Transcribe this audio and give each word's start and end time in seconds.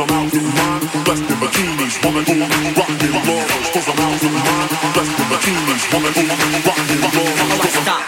I'm 0.00 0.08
out 0.08 0.32
of 0.32 0.42
mind. 0.42 1.04
Blessed 1.04 1.28
in 1.28 1.36
bikinis, 1.36 2.02
woman, 2.02 2.24
woman, 2.24 2.74
rocking 2.74 3.12
lovers. 3.12 3.68
Cause 3.68 3.88
I'm 3.88 4.00
out 4.00 4.22
of 4.24 4.32
mind. 4.32 4.70
Blessed 4.94 5.20
in 5.20 5.26
bikinis, 5.28 5.92
woman, 5.92 6.12
woman, 6.16 6.62
rocking 6.64 7.00
lovers. 7.04 7.72
Stop. 7.82 8.04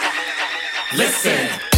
Listen. 0.95 1.72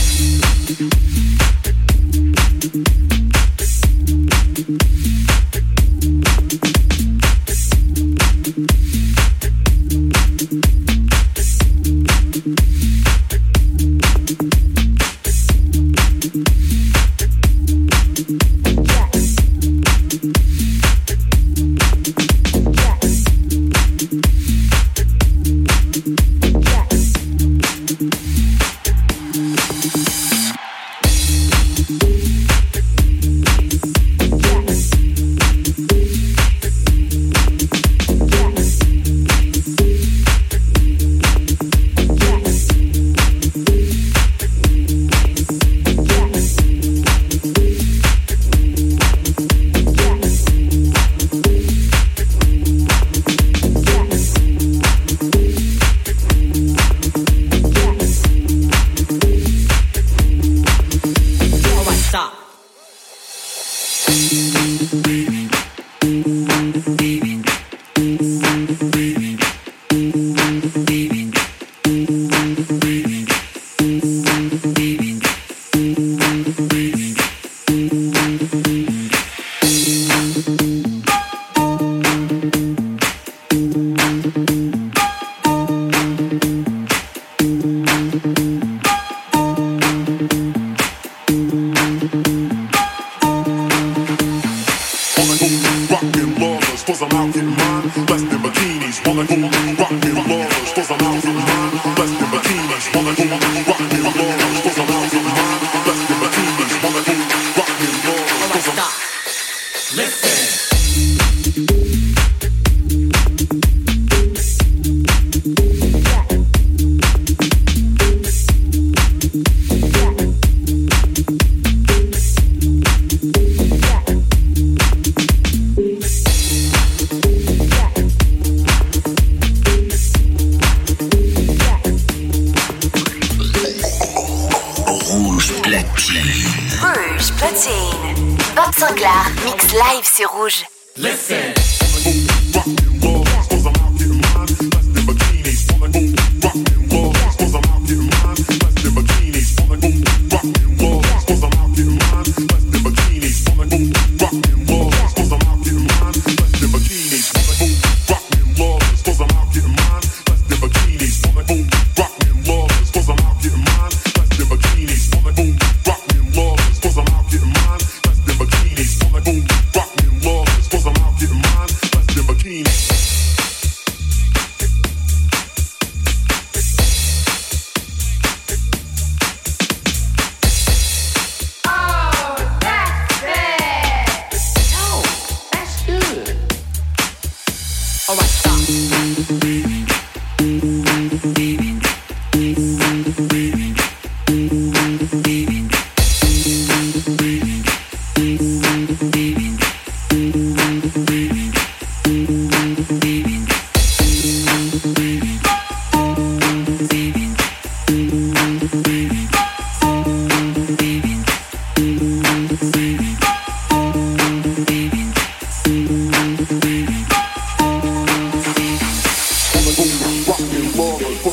boom, 103.17 103.29
boom, 103.29 103.39
boom. 103.39 103.54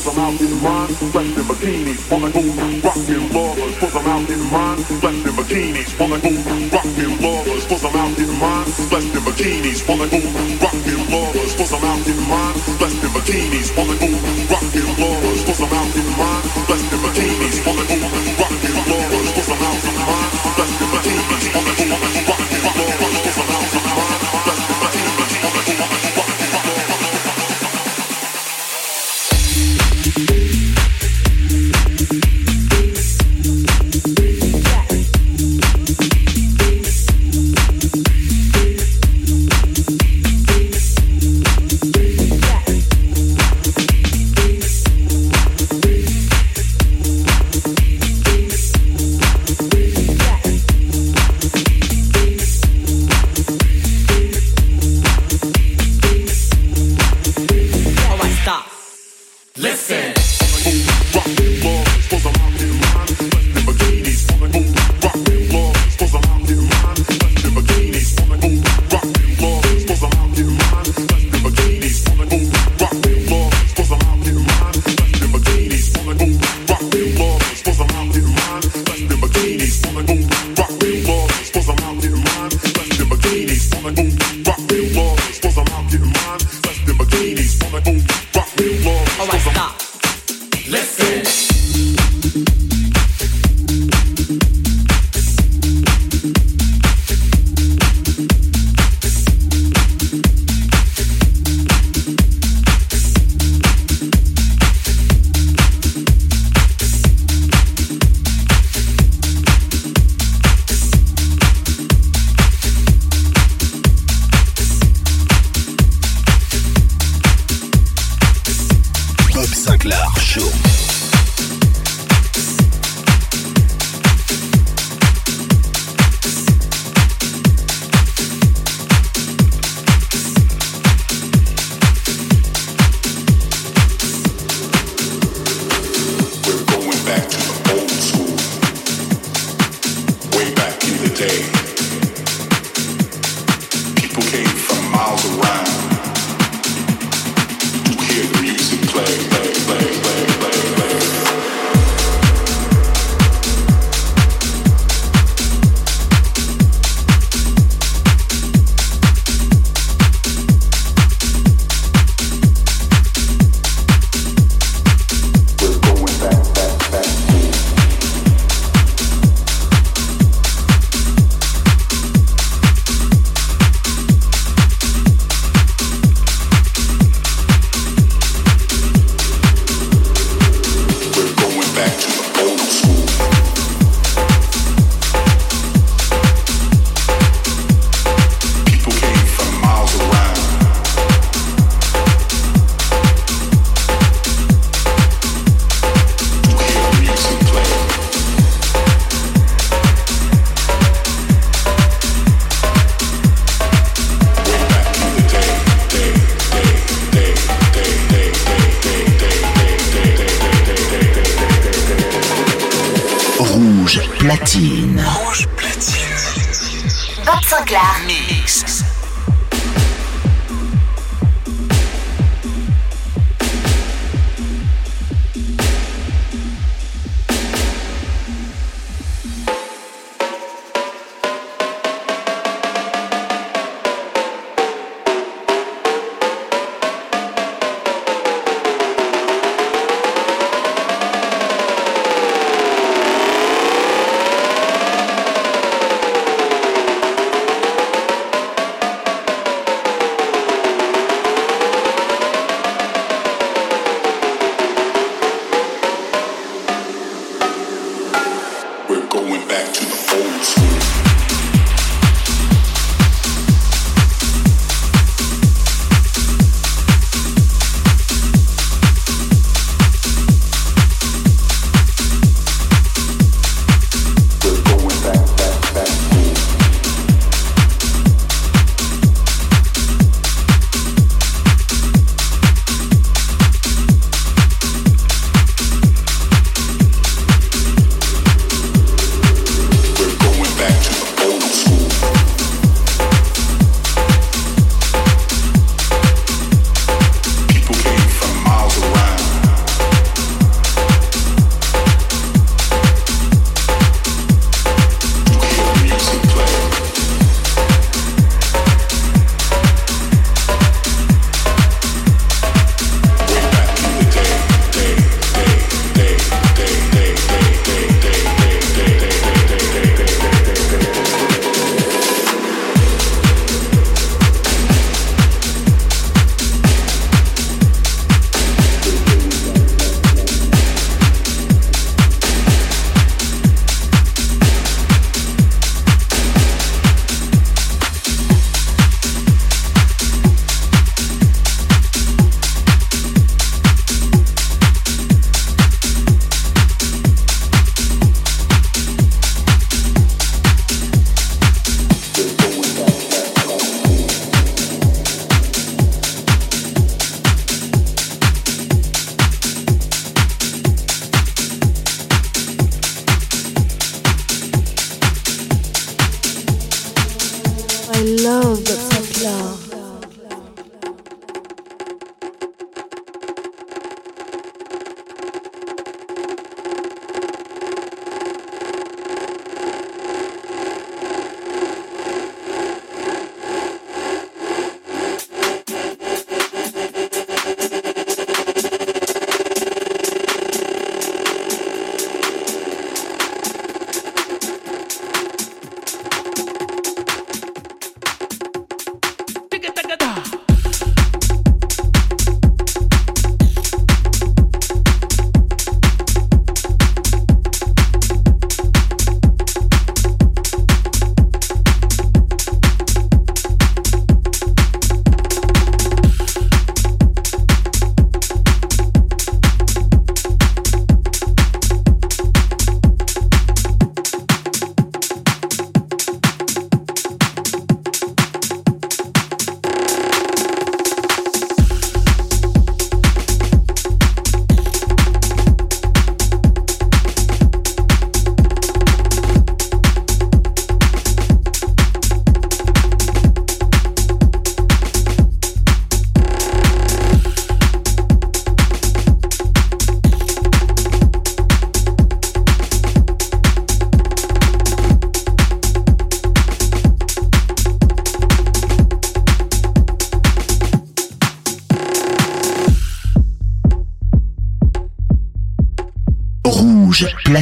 cause 0.02 0.18
I'm 0.18 0.24
out 0.24 0.40
in 0.40 0.50
the 0.50 0.56
mine, 0.56 0.88
flexing 1.12 1.44
bikinis, 1.44 2.10
wanna 2.10 2.30
go 2.32 2.42
rockin' 2.82 3.32
lovers, 3.32 3.78
cause 3.78 3.94
I'm 3.94 4.06
out 4.06 4.30
in 4.30 4.40
mine, 4.50 4.78
flexing 4.98 5.36
bikinis, 5.38 5.98
wanna 5.98 6.18
go 6.18 6.30
rockin' 6.74 7.22
lovers, 7.22 7.66
cause 7.66 7.84
I'm 7.84 7.96
out 7.96 8.18
in 8.18 8.30
mine, 8.38 8.66
flexing 8.90 9.22
bikinis, 9.22 9.86
wanna 9.86 10.08
go 10.08 10.18
rockin' 10.58 11.10
lovers, 11.10 11.54
cause 11.54 11.72
I'm 11.72 11.84
out 11.84 12.06
in 12.06 12.18
mine, 12.28 12.54
flexing 12.78 13.10
bikinis, 13.14 13.76
wanna 13.76 13.94
go 13.94 14.08
rockin' 14.50 14.90
lovers, 14.98 15.44
cause 15.44 15.60
I'm 15.60 15.72
out 15.72 15.94
in 15.94 16.08
mine, 16.18 16.42
flexing 16.66 16.81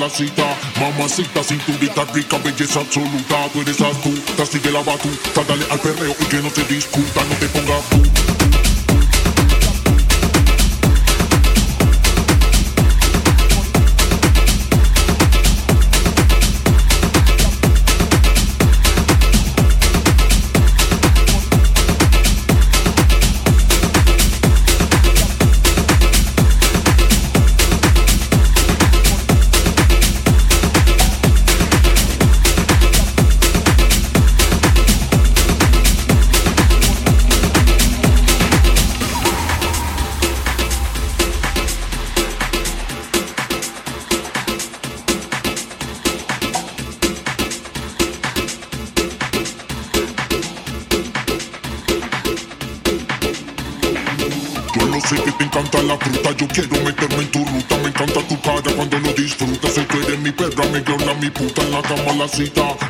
Mamacita, 0.00 1.44
cinturita 1.44 2.06
rica, 2.14 2.38
belleza 2.38 2.80
absoluta. 2.80 3.50
Tú 3.52 3.60
eres 3.60 3.78
astuta, 3.82 4.46
sigue 4.46 4.72
la 4.72 4.82
batuta 4.82 5.44
Dale 5.46 5.66
al 5.70 5.78
perreo 5.78 6.16
y 6.18 6.24
que 6.24 6.36
no 6.38 6.50
te 6.50 6.64
discuta 6.64 7.22
No 7.28 7.36
te 7.36 7.46
pongas 7.48 7.89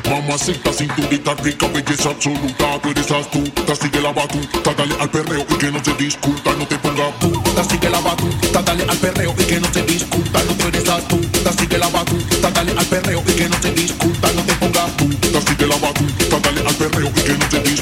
Mamacita, 0.09 0.71
cinturita 0.71 1.33
rica, 1.35 1.67
belleza 1.67 2.09
absoluta. 2.09 2.79
Tú 2.81 2.89
eres 2.89 3.11
astuta, 3.11 3.75
sigue 3.75 4.01
la 4.01 4.11
batuta 4.11 4.73
Dale 4.73 4.95
al 4.99 5.09
perreo 5.09 5.45
y 5.49 5.55
que 5.57 5.71
no 5.71 5.83
se 5.83 5.93
discuta 5.95 6.53
No 6.57 6.65
te 6.65 6.77
ponga 6.77 7.09
puta, 7.19 7.63
sigue 7.65 7.89
la 7.89 7.99
batuta 7.99 8.61
Dale 8.61 8.83
al 8.83 8.97
perreo 8.97 9.33
y 9.37 9.43
que 9.43 9.59
no 9.59 9.73
se 9.73 9.83
discuta. 9.83 10.43
No 10.43 10.53
tú 10.55 10.67
eres 10.67 10.89
astuta, 10.89 11.51
sigue 11.53 11.77
la 11.77 11.89
batuta 11.89 12.51
Dale 12.51 12.71
al 12.71 12.85
perreo 12.85 13.23
y 13.27 13.33
que 13.33 13.49
no 13.49 13.61
se 13.61 13.71
discuta 13.73 14.31
No 14.33 14.43
te 14.43 14.53
ponga 14.53 14.85
puta, 14.97 15.41
sigue 15.41 15.67
la 15.67 15.75
batuta 15.77 16.39
Dale 16.39 16.61
al 16.61 16.75
perreo 16.75 17.11
y 17.15 17.21
que 17.21 17.33
no 17.33 17.51
se 17.51 17.59
discuta 17.59 17.80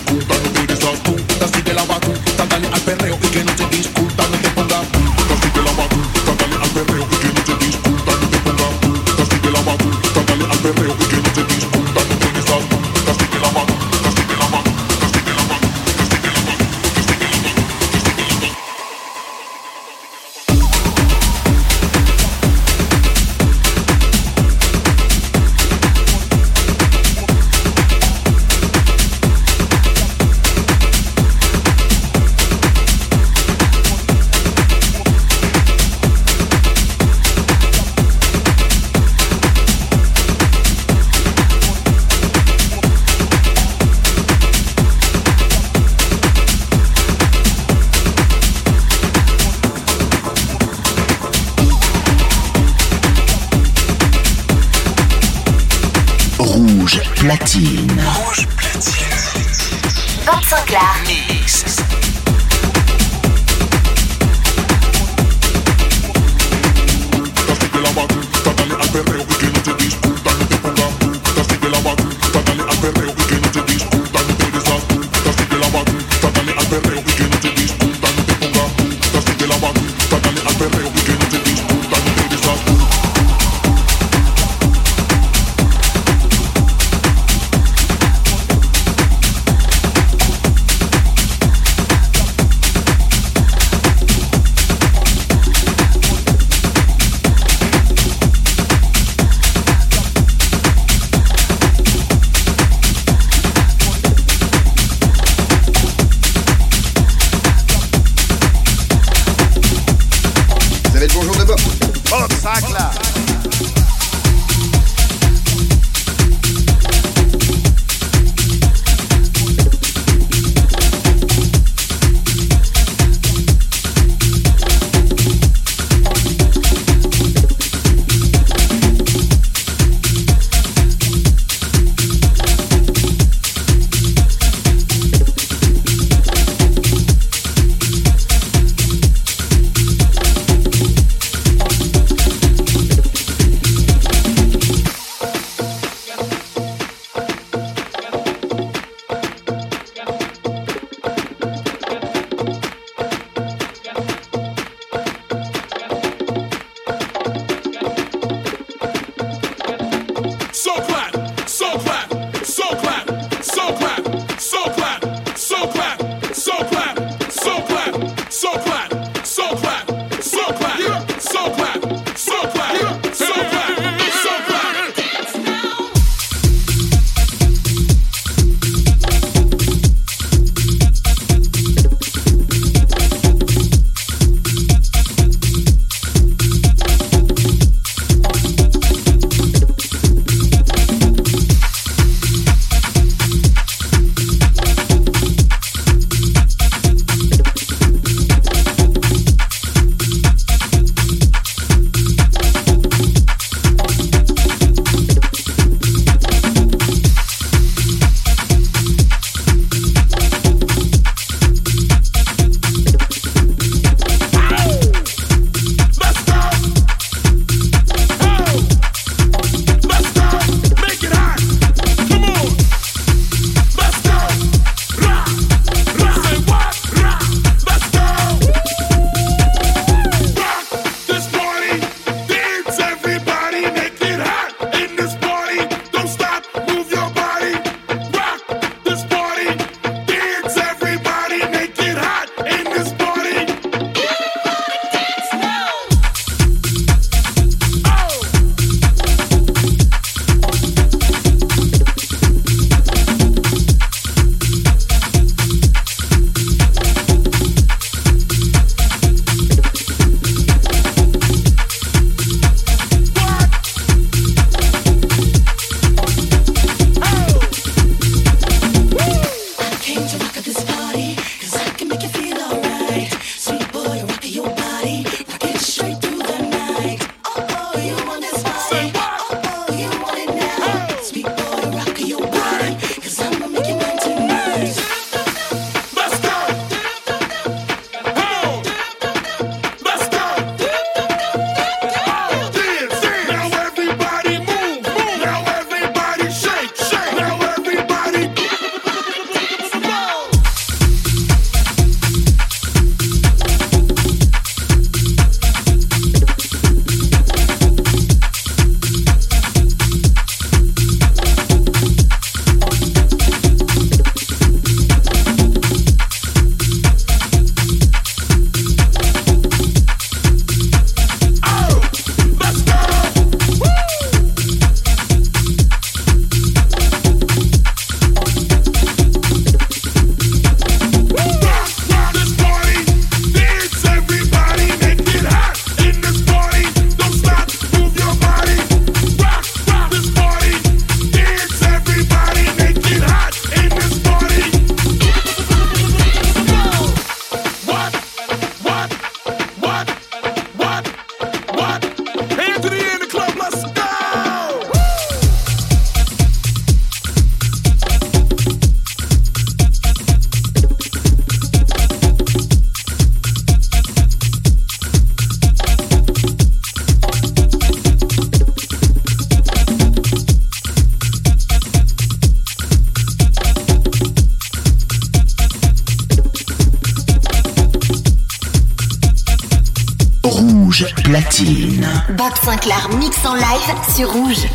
sur 384.00 384.14
Rouge. 384.14 384.48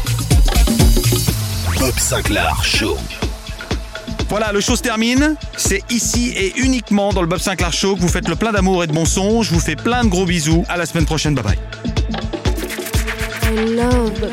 Bob 1.79 1.99
Sinclair 1.99 2.65
Show. 2.65 2.97
Voilà, 4.31 4.53
le 4.53 4.63
show 4.63 4.75
se 4.75 4.81
termine. 4.81 5.37
C'est 5.59 5.83
ici 5.91 6.33
et 6.35 6.55
uniquement 6.57 7.13
dans 7.13 7.21
le 7.21 7.27
Bob 7.27 7.41
Sinclair 7.41 7.71
Show 7.71 7.95
que 7.95 8.01
vous 8.01 8.09
faites 8.09 8.27
le 8.27 8.37
plein 8.37 8.53
d'amour 8.53 8.85
et 8.85 8.87
de 8.87 8.93
bon 8.93 9.05
son. 9.05 9.43
Je 9.43 9.53
vous 9.53 9.61
fais 9.61 9.77
plein 9.77 10.03
de 10.03 10.09
gros 10.09 10.25
bisous. 10.25 10.65
À 10.71 10.79
la 10.79 10.87
semaine 10.87 11.05
prochaine. 11.05 11.35
Bye 11.35 11.45
bye. 11.45 11.59
I 13.53 13.77
love 13.77 14.19
Bob 14.19 14.33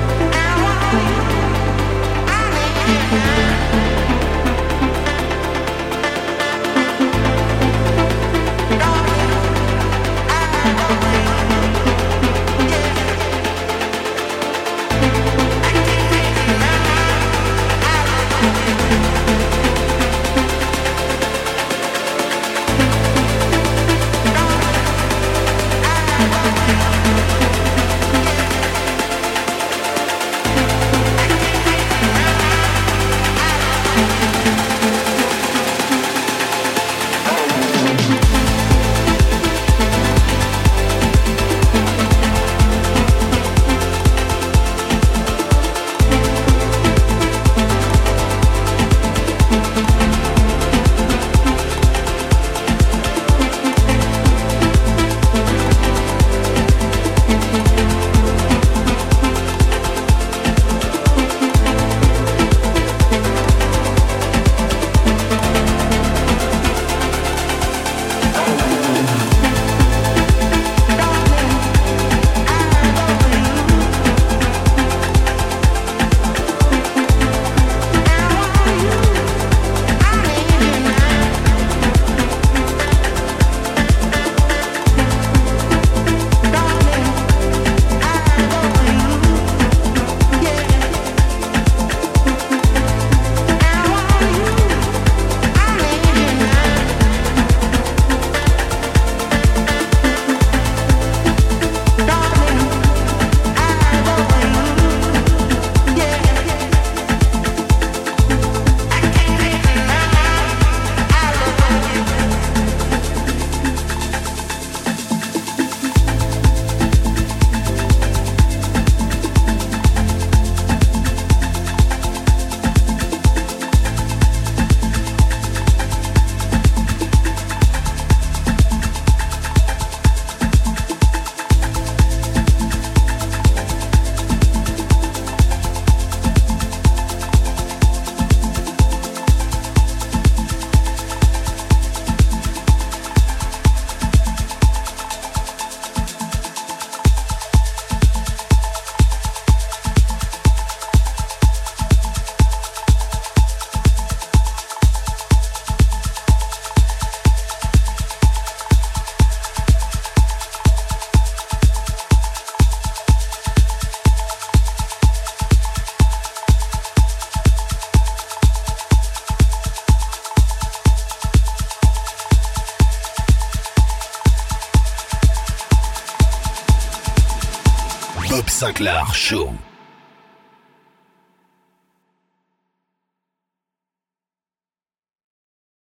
Sinclair 178.71 179.05
Show. 179.13 179.70